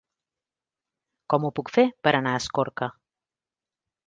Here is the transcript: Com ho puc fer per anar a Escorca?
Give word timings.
Com 1.33 1.45
ho 1.45 1.53
puc 1.59 1.71
fer 1.75 1.85
per 2.07 2.15
anar 2.21 2.35
a 2.39 2.43
Escorca? 2.45 2.91